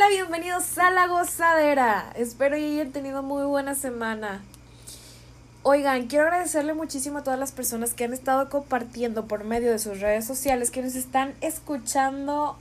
[0.00, 2.10] Hola, bienvenidos a La Gozadera.
[2.16, 4.42] Espero que hayan tenido muy buena semana.
[5.62, 9.78] Oigan, quiero agradecerle muchísimo a todas las personas que han estado compartiendo por medio de
[9.78, 12.56] sus redes sociales, que nos están escuchando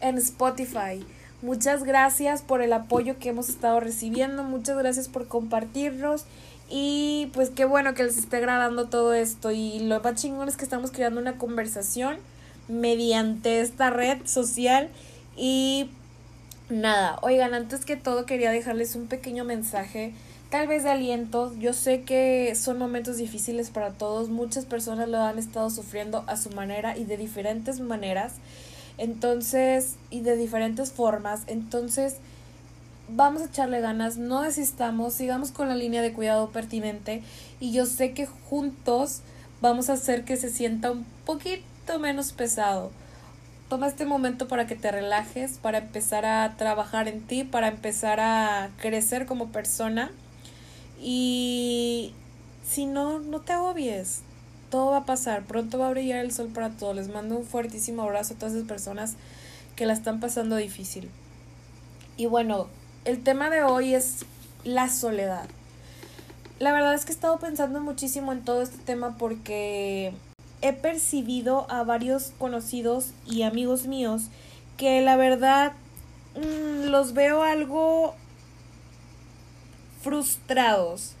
[0.00, 1.04] en Spotify.
[1.42, 6.26] Muchas gracias por el apoyo que hemos estado recibiendo, muchas gracias por compartirnos
[6.70, 10.56] y pues qué bueno que les esté agradando todo esto y lo más chingón es
[10.56, 12.18] que estamos creando una conversación
[12.68, 14.90] mediante esta red social
[15.36, 15.90] y
[16.68, 20.14] nada, oigan, antes que todo quería dejarles un pequeño mensaje,
[20.50, 21.54] tal vez de aliento.
[21.58, 26.36] Yo sé que son momentos difíciles para todos, muchas personas lo han estado sufriendo a
[26.36, 28.34] su manera y de diferentes maneras.
[28.98, 31.42] Entonces, y de diferentes formas.
[31.46, 32.16] Entonces,
[33.08, 37.22] vamos a echarle ganas, no desistamos, sigamos con la línea de cuidado pertinente
[37.60, 39.20] y yo sé que juntos
[39.60, 42.90] vamos a hacer que se sienta un poquito menos pesado.
[43.68, 48.20] Toma este momento para que te relajes, para empezar a trabajar en ti, para empezar
[48.20, 50.12] a crecer como persona.
[51.00, 52.14] Y
[52.64, 54.22] si no, no te agobies.
[54.70, 55.42] Todo va a pasar.
[55.44, 56.94] Pronto va a brillar el sol para todos.
[56.94, 59.14] Les mando un fuertísimo abrazo a todas esas personas
[59.74, 61.10] que la están pasando difícil.
[62.16, 62.68] Y bueno,
[63.04, 64.24] el tema de hoy es
[64.62, 65.48] la soledad.
[66.58, 70.14] La verdad es que he estado pensando muchísimo en todo este tema porque
[70.62, 74.28] he percibido a varios conocidos y amigos míos
[74.76, 75.72] que la verdad
[76.34, 78.14] mm, los veo algo
[80.02, 81.14] frustrados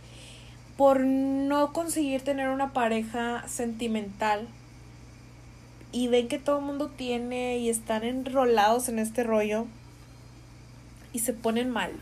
[0.76, 4.46] por no conseguir tener una pareja sentimental
[5.92, 9.66] y ven que todo el mundo tiene y están enrolados en este rollo
[11.12, 11.92] y se ponen mal.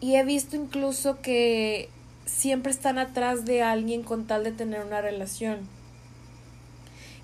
[0.00, 1.88] Y he visto incluso que
[2.26, 5.60] siempre están atrás de alguien con tal de tener una relación.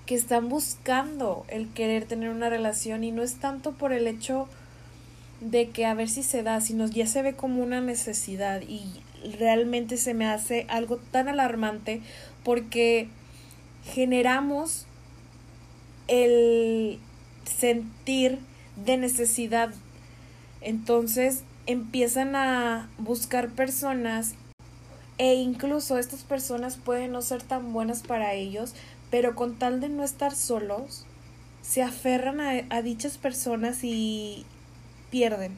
[0.07, 4.47] Que están buscando el querer tener una relación y no es tanto por el hecho
[5.39, 8.83] de que a ver si se da, sino ya se ve como una necesidad y
[9.37, 12.01] realmente se me hace algo tan alarmante
[12.43, 13.09] porque
[13.85, 14.85] generamos
[16.07, 16.99] el
[17.45, 18.39] sentir
[18.85, 19.73] de necesidad.
[20.61, 24.35] Entonces empiezan a buscar personas
[25.17, 28.73] e incluso estas personas pueden no ser tan buenas para ellos,
[29.11, 31.05] pero con tal de no estar solos,
[31.61, 34.45] se aferran a, dichas personas y
[35.11, 35.55] pierden.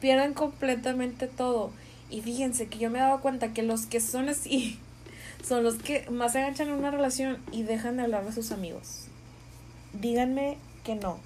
[0.00, 1.70] Pierden completamente todo.
[2.10, 4.78] Y fíjense que yo me he dado cuenta que los que son así
[5.46, 8.50] son los que más se enganchan en una relación y dejan de hablar a sus
[8.50, 9.06] amigos.
[9.92, 11.18] Díganme que no.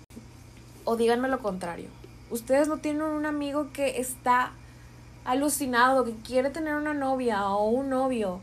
[0.84, 1.88] O díganme lo contrario.
[2.30, 4.52] Ustedes no tienen un amigo que está
[5.24, 8.40] alucinado, que quiere tener una novia o un novio.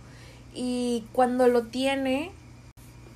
[0.53, 2.31] Y cuando lo tiene,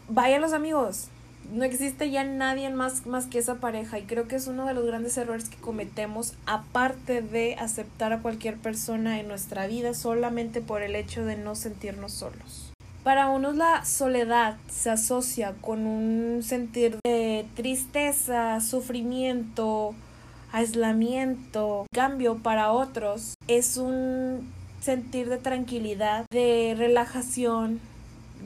[0.07, 1.07] vayan los amigos.
[1.51, 3.99] No existe ya nadie más, más que esa pareja.
[3.99, 8.21] Y creo que es uno de los grandes errores que cometemos, aparte de aceptar a
[8.21, 12.71] cualquier persona en nuestra vida solamente por el hecho de no sentirnos solos.
[13.03, 19.93] Para unos la soledad se asocia con un sentir de tristeza, sufrimiento,
[20.55, 21.85] aislamiento.
[21.93, 27.81] Cambio para otros es un sentir de tranquilidad, de relajación,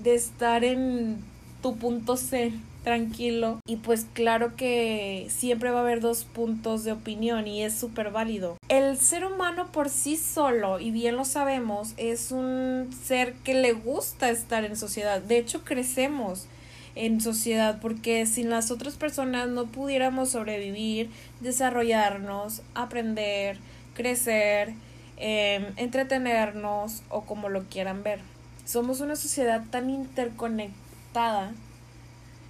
[0.02, 1.18] de estar en
[1.62, 2.52] tu punto C
[2.84, 7.74] tranquilo y pues claro que siempre va a haber dos puntos de opinión y es
[7.74, 8.58] súper válido.
[8.70, 13.74] El ser humano por sí solo, y bien lo sabemos, es un ser que le
[13.74, 15.22] gusta estar en sociedad.
[15.22, 16.48] De hecho, crecemos
[16.96, 23.58] en sociedad porque sin las otras personas no pudiéramos sobrevivir, desarrollarnos, aprender,
[23.94, 24.74] crecer,
[25.18, 28.20] em, entretenernos o como lo quieran ver.
[28.66, 31.54] Somos una sociedad tan interconectada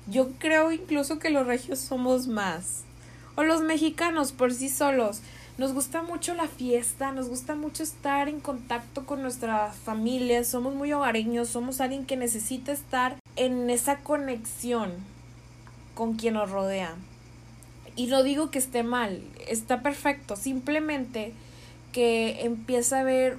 [0.09, 2.83] yo creo incluso que los regios somos más.
[3.35, 5.21] O los mexicanos por sí solos.
[5.59, 10.73] Nos gusta mucho la fiesta, nos gusta mucho estar en contacto con nuestra familia, somos
[10.73, 14.93] muy hogareños, somos alguien que necesita estar en esa conexión
[15.95, 16.95] con quien nos rodea.
[17.97, 21.33] Y no digo que esté mal, está perfecto, simplemente
[21.91, 23.35] que empieza a haber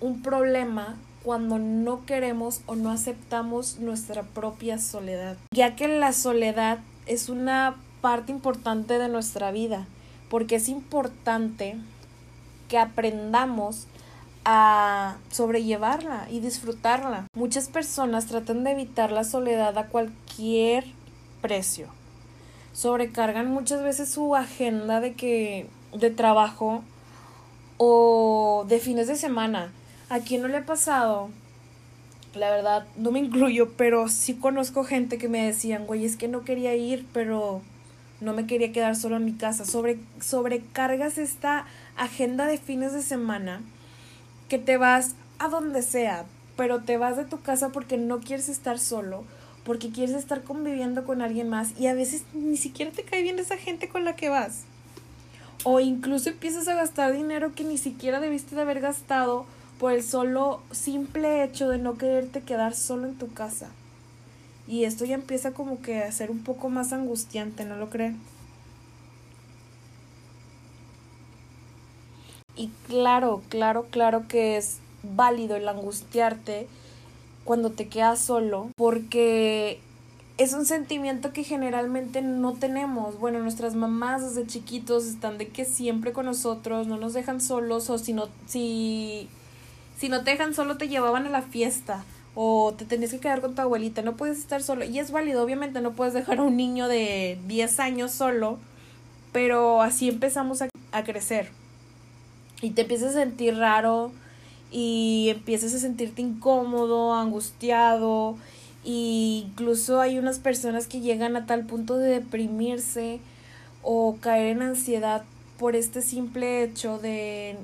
[0.00, 6.78] un problema cuando no queremos o no aceptamos nuestra propia soledad, ya que la soledad
[7.04, 9.86] es una parte importante de nuestra vida,
[10.34, 11.76] porque es importante
[12.68, 13.86] que aprendamos
[14.44, 17.28] a sobrellevarla y disfrutarla.
[17.36, 20.86] Muchas personas tratan de evitar la soledad a cualquier
[21.40, 21.86] precio.
[22.72, 26.82] Sobrecargan muchas veces su agenda de que de trabajo
[27.76, 29.70] o de fines de semana
[30.08, 31.30] ¿A quién no le ha pasado?
[32.34, 36.26] La verdad, no me incluyo, pero sí conozco gente que me decían, güey, es que
[36.26, 37.62] no quería ir, pero
[38.24, 39.64] no me quería quedar solo en mi casa.
[39.64, 41.66] Sobre, sobrecargas esta
[41.96, 43.60] agenda de fines de semana
[44.48, 46.24] que te vas a donde sea,
[46.56, 49.24] pero te vas de tu casa porque no quieres estar solo,
[49.64, 53.38] porque quieres estar conviviendo con alguien más y a veces ni siquiera te cae bien
[53.38, 54.62] esa gente con la que vas.
[55.64, 59.46] O incluso empiezas a gastar dinero que ni siquiera debiste de haber gastado
[59.78, 63.68] por el solo simple hecho de no quererte quedar solo en tu casa.
[64.66, 68.18] Y esto ya empieza como que a ser un poco más angustiante, ¿no lo creen?
[72.56, 76.66] Y claro, claro, claro que es válido el angustiarte
[77.44, 79.80] cuando te quedas solo, porque
[80.38, 83.18] es un sentimiento que generalmente no tenemos.
[83.18, 87.90] Bueno, nuestras mamás desde chiquitos están de que siempre con nosotros, no nos dejan solos
[87.90, 89.28] o si no, si,
[89.98, 93.40] si no te dejan solo te llevaban a la fiesta o te tenías que quedar
[93.40, 94.84] con tu abuelita, no puedes estar solo.
[94.84, 98.58] Y es válido, obviamente no puedes dejar a un niño de 10 años solo,
[99.32, 101.50] pero así empezamos a, a crecer.
[102.60, 104.12] Y te empiezas a sentir raro
[104.70, 108.36] y empiezas a sentirte incómodo, angustiado.
[108.84, 113.20] E incluso hay unas personas que llegan a tal punto de deprimirse
[113.82, 115.24] o caer en ansiedad
[115.58, 117.56] por este simple hecho de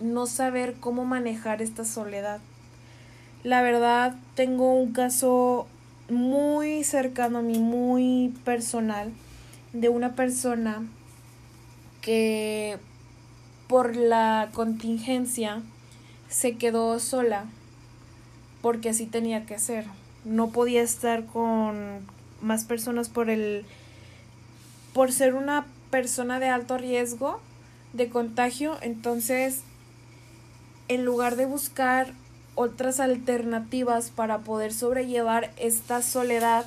[0.00, 2.40] no saber cómo manejar esta soledad.
[3.46, 5.68] La verdad, tengo un caso
[6.10, 9.12] muy cercano a mí, muy personal,
[9.72, 10.82] de una persona
[12.00, 12.76] que
[13.68, 15.62] por la contingencia
[16.28, 17.44] se quedó sola
[18.62, 19.84] porque así tenía que ser.
[20.24, 22.00] No podía estar con
[22.42, 23.64] más personas por el
[24.92, 27.38] por ser una persona de alto riesgo
[27.92, 29.60] de contagio, entonces
[30.88, 32.12] en lugar de buscar
[32.56, 36.66] otras alternativas para poder sobrellevar esta soledad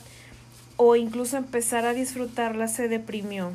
[0.78, 3.52] o incluso empezar a disfrutarla, se deprimió.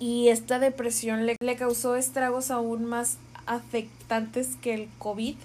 [0.00, 5.36] Y esta depresión le, le causó estragos aún más afectantes que el COVID,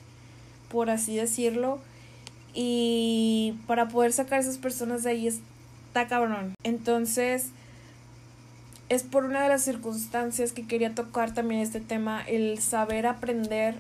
[0.72, 1.80] por así decirlo.
[2.56, 6.56] Y para poder sacar a esas personas de ahí está cabrón.
[6.64, 7.50] Entonces,
[8.90, 13.76] es por una de las circunstancias que quería tocar también este tema, el saber aprender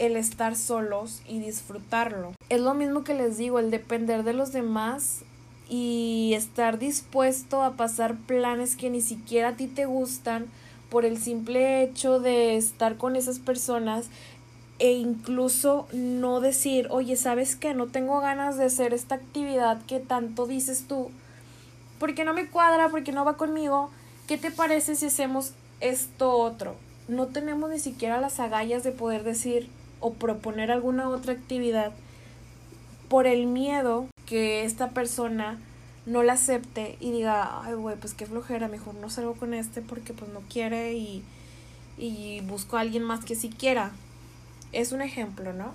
[0.00, 2.32] el estar solos y disfrutarlo.
[2.48, 5.20] Es lo mismo que les digo, el depender de los demás
[5.68, 10.46] y estar dispuesto a pasar planes que ni siquiera a ti te gustan
[10.88, 14.06] por el simple hecho de estar con esas personas
[14.78, 17.74] e incluso no decir, oye, ¿sabes qué?
[17.74, 21.10] No tengo ganas de hacer esta actividad que tanto dices tú,
[21.98, 23.90] porque no me cuadra, porque no va conmigo.
[24.26, 26.74] ¿Qué te parece si hacemos esto otro?
[27.06, 29.68] No tenemos ni siquiera las agallas de poder decir,
[30.00, 31.92] o proponer alguna otra actividad
[33.08, 35.58] por el miedo que esta persona
[36.06, 39.82] no la acepte y diga, ay, güey, pues qué flojera, mejor no salgo con este
[39.82, 41.22] porque pues no quiere y,
[41.98, 43.92] y busco a alguien más que sí quiera.
[44.72, 45.72] Es un ejemplo, ¿no?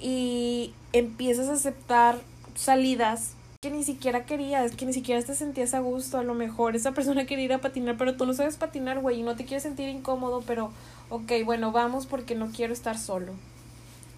[0.00, 2.20] Y empiezas a aceptar
[2.54, 6.76] salidas que ni siquiera querías, que ni siquiera te sentías a gusto, a lo mejor
[6.76, 9.46] esa persona quería ir a patinar, pero tú no sabes patinar, güey, y no te
[9.46, 10.70] quieres sentir incómodo, pero
[11.10, 13.32] ok, bueno, vamos porque no quiero estar solo.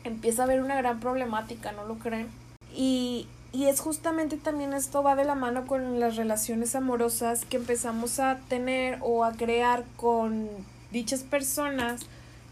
[0.04, 2.28] Empieza a haber una gran problemática, ¿no lo creen?
[2.74, 7.56] Y, y es justamente también esto va de la mano con las relaciones amorosas que
[7.56, 10.48] empezamos a tener o a crear con
[10.93, 12.02] dichas personas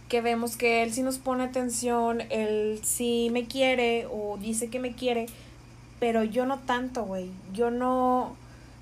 [0.08, 4.78] que vemos que él sí nos pone atención, él sí me quiere o dice que
[4.78, 5.26] me quiere,
[5.98, 7.30] pero yo no tanto, güey.
[7.52, 8.36] Yo no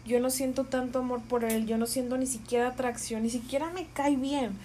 [0.05, 3.71] yo no siento tanto amor por él, yo no siento ni siquiera atracción, ni siquiera
[3.71, 4.59] me cae bien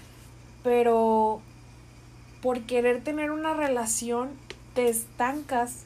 [0.68, 1.40] pero
[2.42, 4.32] por querer tener una relación
[4.74, 5.86] te estancas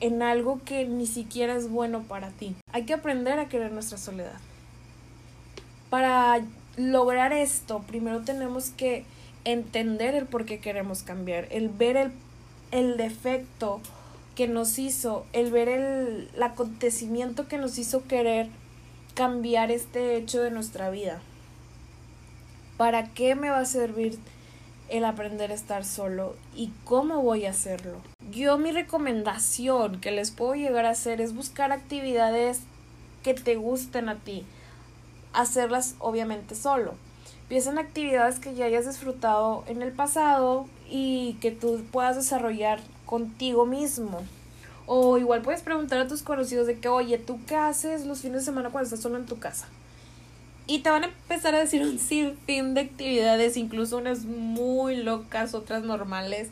[0.00, 2.54] en algo que ni siquiera es bueno para ti.
[2.72, 4.38] Hay que aprender a querer nuestra soledad.
[5.88, 6.42] Para
[6.76, 9.06] lograr esto, primero tenemos que
[9.46, 12.12] entender el por qué queremos cambiar, el ver el,
[12.70, 13.80] el defecto
[14.34, 18.48] que nos hizo, el ver el, el acontecimiento que nos hizo querer
[19.14, 21.22] cambiar este hecho de nuestra vida.
[22.76, 24.18] ¿Para qué me va a servir
[24.88, 27.98] el aprender a estar solo y cómo voy a hacerlo?
[28.30, 32.60] Yo mi recomendación que les puedo llegar a hacer es buscar actividades
[33.22, 34.44] que te gusten a ti.
[35.32, 36.94] Hacerlas obviamente solo.
[37.48, 43.66] Piensa actividades que ya hayas disfrutado en el pasado y que tú puedas desarrollar contigo
[43.66, 44.22] mismo.
[44.86, 48.38] O igual puedes preguntar a tus conocidos de que, oye, ¿tú qué haces los fines
[48.38, 49.68] de semana cuando estás solo en tu casa?
[50.66, 55.54] Y te van a empezar a decir un sinfín de actividades, incluso unas muy locas,
[55.54, 56.48] otras normales.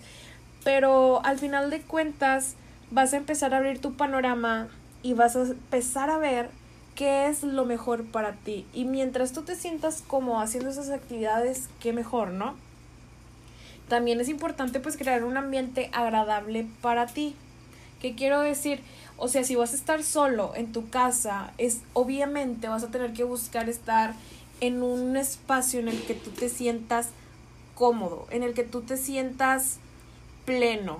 [0.64, 2.54] Pero al final de cuentas
[2.90, 4.68] vas a empezar a abrir tu panorama
[5.02, 6.50] y vas a empezar a ver
[6.94, 8.66] qué es lo mejor para ti.
[8.74, 12.54] Y mientras tú te sientas como haciendo esas actividades, qué mejor, ¿no?
[13.88, 17.34] También es importante pues crear un ambiente agradable para ti.
[18.00, 18.80] ¿Qué quiero decir?
[19.16, 23.12] O sea, si vas a estar solo en tu casa, es obviamente vas a tener
[23.12, 24.14] que buscar estar
[24.60, 27.10] en un espacio en el que tú te sientas
[27.74, 29.78] cómodo, en el que tú te sientas
[30.46, 30.98] pleno,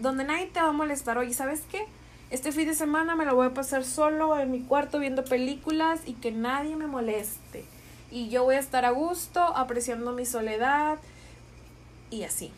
[0.00, 1.16] donde nadie te va a molestar.
[1.18, 1.84] Oye, ¿sabes qué?
[2.30, 6.00] Este fin de semana me lo voy a pasar solo en mi cuarto viendo películas
[6.04, 7.64] y que nadie me moleste.
[8.10, 10.98] Y yo voy a estar a gusto, apreciando mi soledad
[12.10, 12.52] y así.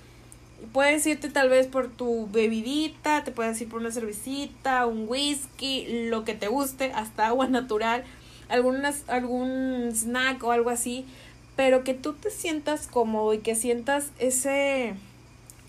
[0.73, 6.07] Puedes irte tal vez por tu bebidita, te puedes ir por una cervecita, un whisky,
[6.09, 8.05] lo que te guste, hasta agua natural,
[8.49, 11.07] algunas, algún snack o algo así,
[11.57, 14.95] pero que tú te sientas cómodo y que sientas ese,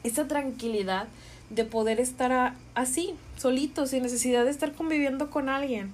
[0.03, 1.07] esa tranquilidad
[1.49, 5.91] de poder estar así, solito, sin necesidad de estar conviviendo con alguien.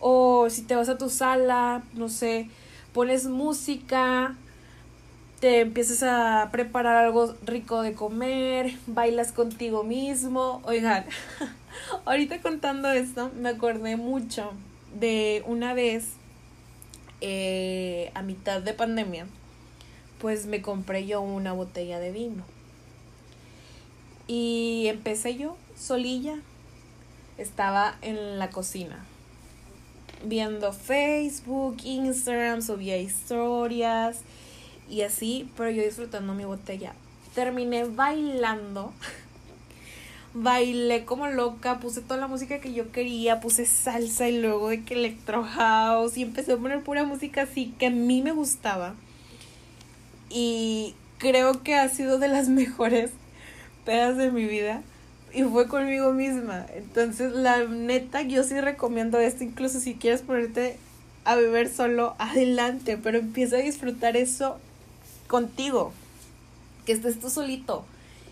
[0.00, 2.48] O si te vas a tu sala, no sé,
[2.92, 4.36] pones música,
[5.40, 10.60] te empiezas a preparar algo rico de comer, bailas contigo mismo.
[10.64, 11.04] Oigan,
[12.04, 14.52] ahorita contando esto, me acordé mucho
[14.98, 16.06] de una vez,
[17.20, 19.26] eh, a mitad de pandemia,
[20.20, 22.42] pues me compré yo una botella de vino.
[24.26, 26.36] Y empecé yo, solilla.
[27.38, 29.04] Estaba en la cocina.
[30.24, 34.22] Viendo Facebook, Instagram, subía historias
[34.88, 36.92] y así, pero yo disfrutando mi botella.
[37.34, 38.92] Terminé bailando.
[40.34, 44.84] Bailé como loca, puse toda la música que yo quería, puse salsa y luego de
[44.84, 48.94] que electro house y empecé a poner pura música así que a mí me gustaba.
[50.30, 53.10] Y creo que ha sido de las mejores
[53.88, 54.82] de mi vida
[55.32, 56.66] y fue conmigo misma.
[56.74, 60.76] Entonces, la neta, yo sí recomiendo esto, incluso si quieres ponerte
[61.24, 64.58] a beber solo, adelante, pero empieza a disfrutar eso
[65.28, 65.92] contigo,
[66.84, 67.84] que estés tú solito.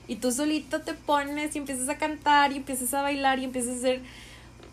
[0.08, 3.74] Y tú solito te pones y empiezas a cantar y empiezas a bailar y empiezas
[3.74, 4.00] a hacer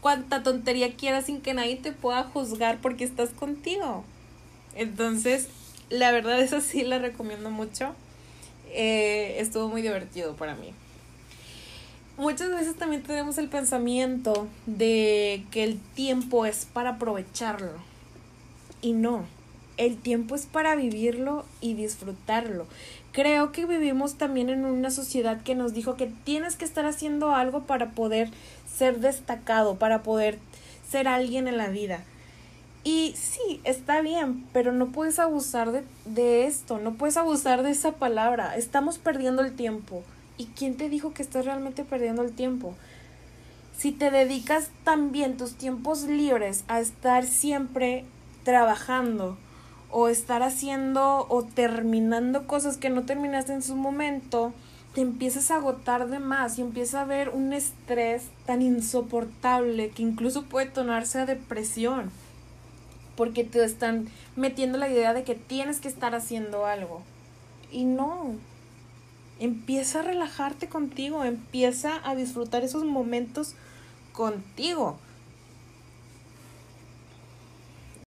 [0.02, 4.04] cuanta tontería quieras sin que nadie te pueda juzgar porque estás contigo.
[4.76, 5.48] Entonces,
[5.90, 7.94] la verdad, eso sí la recomiendo mucho.
[8.72, 10.74] Eh, estuvo muy divertido para mí.
[12.18, 17.72] Muchas veces también tenemos el pensamiento de que el tiempo es para aprovecharlo.
[18.82, 19.26] Y no,
[19.78, 22.68] el tiempo es para vivirlo y disfrutarlo.
[23.12, 27.36] Creo que vivimos también en una sociedad que nos dijo que tienes que estar haciendo
[27.36, 28.30] algo para poder
[28.76, 30.40] ser destacado, para poder
[30.90, 32.04] ser alguien en la vida.
[32.84, 37.72] Y sí, está bien, pero no puedes abusar de, de, esto, no puedes abusar de
[37.72, 38.58] esa palabra.
[38.58, 40.04] Estamos perdiendo el tiempo.
[40.38, 42.76] ¿Y quién te dijo que estás realmente perdiendo el tiempo?
[43.78, 48.06] Si te dedicas también tus tiempos libres a estar siempre
[48.44, 49.38] trabajando
[49.94, 54.52] o estar haciendo o terminando cosas que no terminaste en su momento,
[54.94, 60.02] te empiezas a agotar de más y empieza a haber un estrés tan insoportable que
[60.02, 62.12] incluso puede tornarse a depresión
[63.16, 67.02] porque te están metiendo la idea de que tienes que estar haciendo algo.
[67.72, 68.36] Y no.
[69.40, 73.56] Empieza a relajarte contigo, empieza a disfrutar esos momentos
[74.14, 74.98] contigo.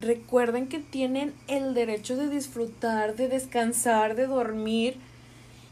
[0.04, 4.98] Recuerden que tienen el derecho de disfrutar, de descansar, de dormir,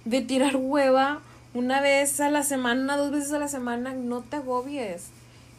[0.07, 1.21] de tirar hueva
[1.53, 3.93] una vez a la semana, dos veces a la semana.
[3.93, 5.09] No te agobies.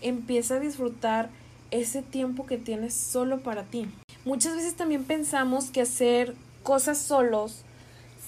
[0.01, 1.29] Empieza a disfrutar
[1.69, 3.85] ese tiempo que tienes solo para ti.
[4.25, 7.65] Muchas veces también pensamos que hacer cosas solos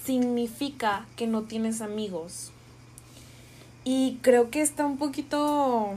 [0.04, 2.52] significa que no tienes amigos.
[3.82, 5.96] Y creo que está un poquito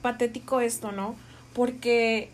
[0.00, 1.14] patético esto, ¿no?
[1.52, 2.30] Porque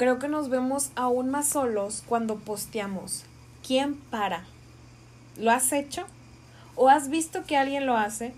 [0.00, 3.24] creo que nos vemos aún más solos cuando posteamos.
[3.62, 4.46] ¿Quién para?
[5.36, 6.06] ¿Lo has hecho?
[6.74, 8.32] ¿O has visto que alguien lo hace?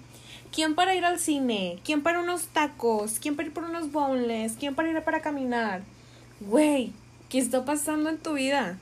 [0.50, 1.78] ¿Quién para ir al cine?
[1.85, 3.21] ¿Quién para unos tacos?
[3.21, 4.54] ¿Quién para ir por unos boneless?
[4.59, 5.83] ¿Quién para ir para caminar?
[6.40, 6.92] Güey,
[7.28, 8.76] ¿qué está pasando en tu vida?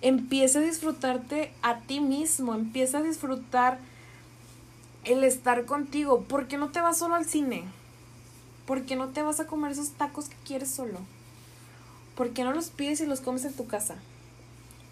[0.00, 3.78] Empieza a disfrutarte a ti mismo, empieza a disfrutar
[5.02, 6.22] el estar contigo.
[6.22, 7.64] ¿Por qué no te vas solo al cine?
[8.64, 11.00] ¿Por qué no te vas a comer esos tacos que quieres solo?
[12.20, 13.94] ¿Por qué no los pides y los comes en tu casa?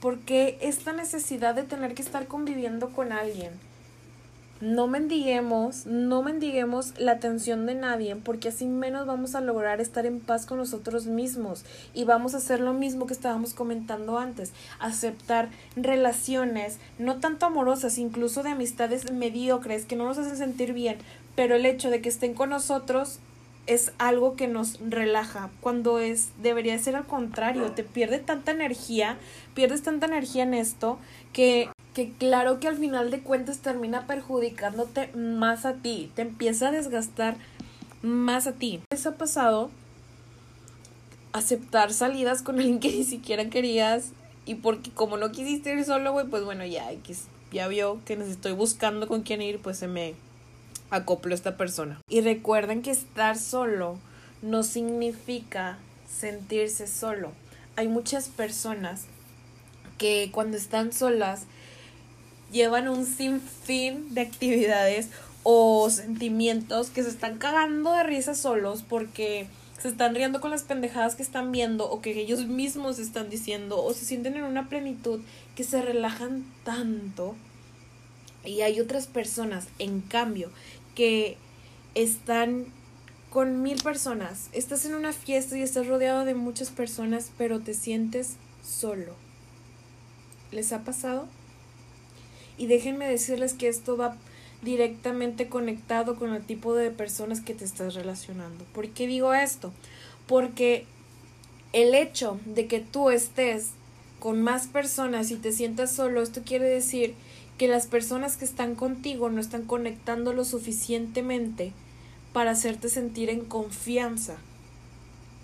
[0.01, 3.51] ¿Por qué esta necesidad de tener que estar conviviendo con alguien?
[4.61, 10.05] no mendiguemos, no mendiguemos la atención de nadie, porque así menos vamos a lograr estar
[10.05, 14.53] en paz con nosotros mismos y vamos a hacer lo mismo que estábamos comentando antes,
[14.81, 20.99] aceptar relaciones no tanto amorosas, incluso de amistades mediocres que no nos hacen sentir bien,
[21.37, 23.21] pero el hecho de que estén con nosotros
[23.69, 29.19] es algo que nos relaja, cuando es debería ser al contrario, te pierde tanta energía,
[29.55, 30.99] pierdes tanta energía en esto
[31.33, 36.69] que que claro que al final de cuentas termina perjudicándote más a ti, te empieza
[36.69, 37.37] a desgastar
[38.03, 38.81] más a ti.
[38.91, 39.71] Eso ha pasado
[41.33, 44.13] aceptar salidas con alguien que ni siquiera querías
[44.47, 46.89] y porque como no quisiste ir solo, güey, pues bueno, ya
[47.51, 50.15] ya vio que nos estoy buscando con quién ir, pues se me
[50.91, 52.01] acopló esta persona.
[52.09, 53.99] Y recuerden que estar solo
[54.43, 55.79] no significa
[56.09, 57.33] sentirse solo.
[57.77, 59.05] Hay muchas personas
[59.99, 61.45] que cuando están solas
[62.53, 65.09] llevan un sinfín de actividades
[65.43, 69.49] o sentimientos que se están cagando de risa solos porque
[69.81, 73.83] se están riendo con las pendejadas que están viendo o que ellos mismos están diciendo
[73.83, 75.21] o se sienten en una plenitud
[75.55, 77.37] que se relajan tanto.
[78.45, 80.51] Y hay otras personas, en cambio,
[80.95, 81.37] que
[81.95, 82.67] están
[83.31, 84.49] con mil personas.
[84.53, 89.15] Estás en una fiesta y estás rodeado de muchas personas, pero te sientes solo.
[90.51, 91.27] ¿Les ha pasado?
[92.57, 94.17] Y déjenme decirles que esto va
[94.63, 98.65] directamente conectado con el tipo de personas que te estás relacionando.
[98.73, 99.73] ¿Por qué digo esto?
[100.27, 100.87] Porque
[101.73, 103.71] el hecho de que tú estés
[104.19, 107.15] con más personas y te sientas solo, esto quiere decir
[107.59, 111.73] que las personas que están contigo no están conectando lo suficientemente
[112.33, 114.37] para hacerte sentir en confianza.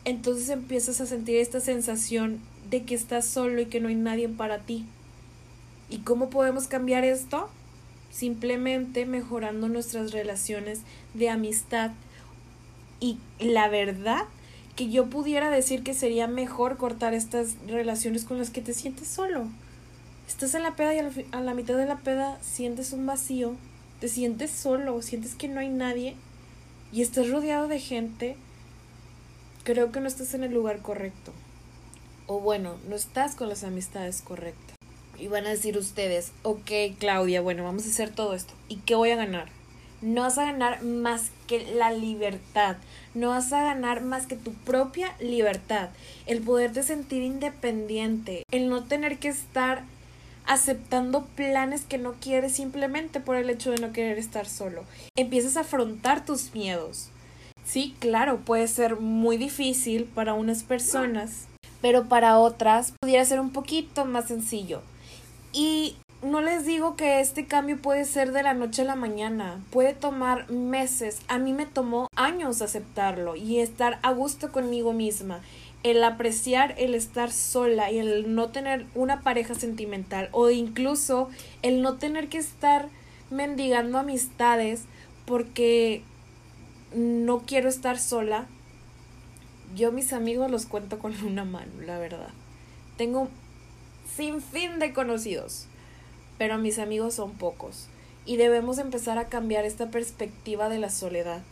[0.05, 2.39] Entonces empiezas a sentir esta sensación
[2.71, 4.87] de que estás solo y que no hay nadie para ti.
[5.91, 7.49] ¿Y cómo podemos cambiar esto?
[8.13, 10.81] Simplemente mejorando nuestras relaciones
[11.15, 11.91] de amistad.
[13.01, 14.25] Y la verdad
[14.77, 19.09] que yo pudiera decir que sería mejor cortar estas relaciones con las que te sientes
[19.09, 19.49] solo.
[20.27, 23.57] Estás en la peda y a la mitad de la peda sientes un vacío,
[24.01, 26.17] te sientes solo, sientes que no hay nadie
[26.93, 28.37] y estás rodeado de gente.
[29.65, 31.33] Creo que no estás en el lugar correcto.
[32.27, 34.77] O bueno, no estás con las amistades correctas.
[35.19, 38.55] Y van a decir ustedes, ok Claudia, bueno, vamos a hacer todo esto.
[38.69, 39.49] ¿Y qué voy a ganar?
[40.01, 42.77] No vas a ganar más que la libertad.
[43.15, 45.91] No vas a ganar más que tu propia libertad.
[46.27, 48.43] El poderte sentir independiente.
[48.51, 49.85] El no tener que estar
[50.47, 54.85] aceptando planes que no quieres simplemente por el hecho de no querer estar solo.
[55.17, 57.09] Empiezas a afrontar tus miedos.
[57.65, 61.47] Sí, claro, puede ser muy difícil para unas personas,
[61.81, 64.83] pero para otras pudiera ser un poquito más sencillo.
[65.53, 69.63] Y no les digo que este cambio puede ser de la noche a la mañana,
[69.71, 71.21] puede tomar meses.
[71.29, 75.41] A mí me tomó años aceptarlo y estar a gusto conmigo misma.
[75.85, 81.29] El apreciar el estar sola y el no tener una pareja sentimental o incluso
[81.61, 82.89] el no tener que estar
[83.31, 84.85] mendigando amistades
[85.27, 86.03] porque
[86.95, 88.47] no quiero estar sola.
[89.77, 92.31] Yo mis amigos los cuento con una mano, la verdad.
[92.97, 93.29] Tengo
[94.17, 95.67] sin fin de conocidos,
[96.39, 97.89] pero mis amigos son pocos
[98.25, 101.43] y debemos empezar a cambiar esta perspectiva de la soledad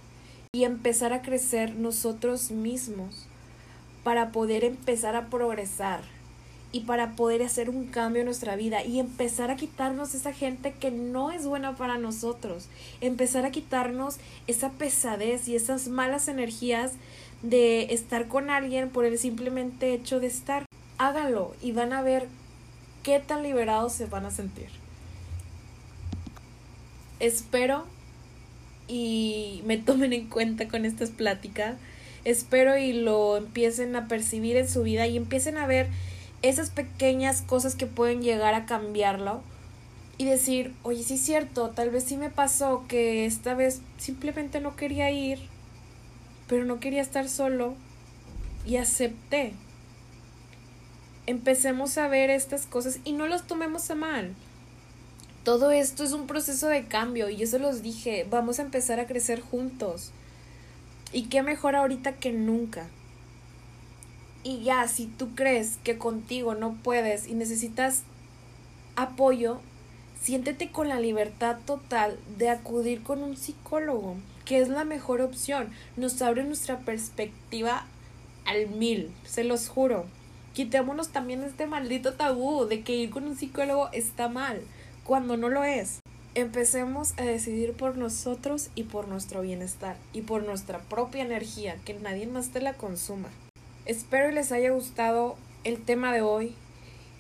[0.53, 3.27] y empezar a crecer nosotros mismos
[4.05, 6.03] para poder empezar a progresar
[6.73, 10.73] y para poder hacer un cambio en nuestra vida y empezar a quitarnos esa gente
[10.73, 12.69] que no es buena para nosotros,
[13.03, 16.93] empezar a quitarnos esa pesadez y esas malas energías
[17.43, 20.65] de estar con alguien por el simplemente hecho de estar.
[20.97, 22.29] Hágalo y van a ver
[23.03, 24.69] qué tan liberados se van a sentir.
[27.21, 27.85] Espero
[28.89, 31.77] y me tomen en cuenta con estas pláticas.
[32.25, 35.89] Espero y lo empiecen a percibir en su vida y empiecen a ver
[36.43, 39.43] esas pequeñas cosas que pueden llegar a cambiarlo
[40.19, 44.61] y decir, oye, sí es cierto, tal vez sí me pasó que esta vez simplemente
[44.61, 45.41] no quería ir,
[46.49, 47.75] pero no quería estar solo
[48.67, 49.53] y acepté
[51.27, 54.35] empecemos a ver estas cosas y no los tomemos a mal.
[55.45, 59.01] Todo esto es un proceso de cambio y yo se los dije, vamos a empezar
[59.01, 60.11] a crecer juntos.
[61.13, 62.89] Y qué mejor ahorita que nunca.
[64.45, 68.03] Y ya, si tú crees que contigo no puedes y necesitas
[68.97, 69.61] apoyo,
[70.21, 75.71] siéntete con la libertad total de acudir con un psicólogo, que es la mejor opción.
[75.97, 77.87] Nos abre nuestra perspectiva
[78.45, 80.07] al mil, se los juro
[80.53, 84.61] quitémonos también este maldito tabú de que ir con un psicólogo está mal,
[85.05, 86.02] cuando no lo es.
[86.35, 91.95] Empecemos a decidir por nosotros y por nuestro bienestar y por nuestra propia energía, que
[91.95, 93.29] nadie más te la consuma.
[93.85, 96.55] Espero les haya gustado el tema de hoy.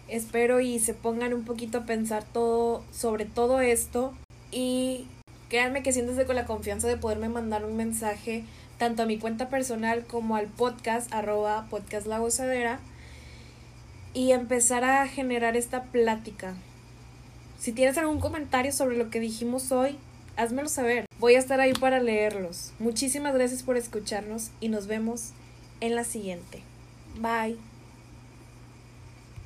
[0.08, 4.14] Espero y se pongan un poquito a pensar todo sobre todo esto
[4.50, 5.06] y
[5.52, 8.42] Créanme que siéntese con la confianza de poderme mandar un mensaje
[8.78, 12.18] tanto a mi cuenta personal como al podcast arroba podcast la
[14.14, 16.54] y empezar a generar esta plática.
[17.62, 19.96] Si tienes algún comentario sobre lo que dijimos hoy,
[20.36, 21.06] házmelo saber.
[21.20, 22.72] Voy a estar ahí para leerlos.
[22.80, 25.30] Muchísimas gracias por escucharnos y nos vemos
[25.80, 26.64] en la siguiente.
[27.20, 27.56] Bye.